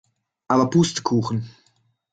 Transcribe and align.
Aber 0.47 0.71
Pustekuchen! 0.71 1.47